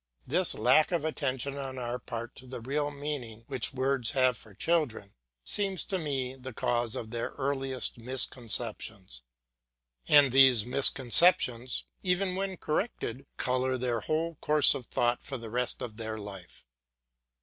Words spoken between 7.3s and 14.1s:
earliest misconceptions; and these misconceptions, even when corrected, colour their